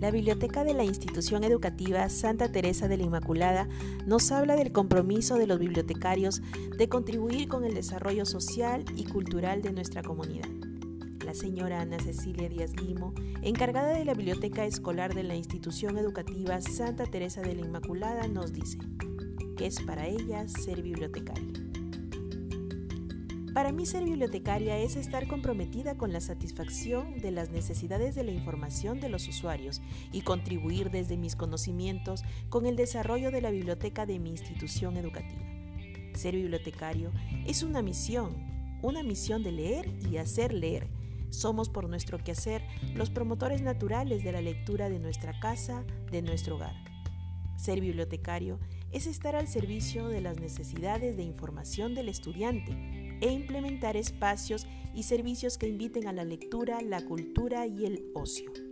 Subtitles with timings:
[0.00, 3.68] La biblioteca de la institución educativa Santa Teresa de la Inmaculada
[4.06, 6.40] nos habla del compromiso de los bibliotecarios
[6.78, 10.48] de contribuir con el desarrollo social y cultural de nuestra comunidad.
[11.22, 16.62] La señora Ana Cecilia Díaz Limo, encargada de la biblioteca escolar de la institución educativa
[16.62, 18.78] Santa Teresa de la Inmaculada, nos dice
[19.58, 21.52] que es para ella ser bibliotecaria.
[23.54, 28.30] Para mí ser bibliotecaria es estar comprometida con la satisfacción de las necesidades de la
[28.30, 34.06] información de los usuarios y contribuir desde mis conocimientos con el desarrollo de la biblioteca
[34.06, 35.42] de mi institución educativa.
[36.14, 37.10] Ser bibliotecario
[37.44, 38.36] es una misión,
[38.82, 40.86] una misión de leer y hacer leer.
[41.30, 42.62] Somos por nuestro quehacer
[42.94, 46.74] los promotores naturales de la lectura de nuestra casa, de nuestro hogar.
[47.56, 52.72] Ser bibliotecario es estar al servicio de las necesidades de información del estudiante
[53.20, 58.69] e implementar espacios y servicios que inviten a la lectura, la cultura y el ocio.